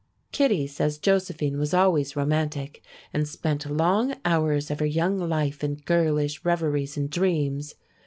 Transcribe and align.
Kittie 0.31 0.65
says 0.65 0.97
Josephine 0.97 1.59
was 1.59 1.75
always 1.75 2.15
romantic 2.15 2.81
and 3.13 3.27
spent 3.27 3.67
long 3.69 4.15
hours 4.25 4.71
of 4.71 4.79
her 4.79 4.85
young 4.87 5.19
life 5.19 5.63
in 5.63 5.75
girlish 5.75 6.43
reveries 6.43 6.97
and 6.97 7.07
dreams. 7.07 7.75